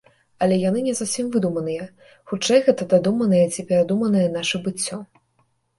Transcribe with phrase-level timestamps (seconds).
[0.45, 1.85] Але яны не зусім выдуманыя,
[2.33, 4.97] хутчэй гэта дадуманае ці перадуманае нашае быццё.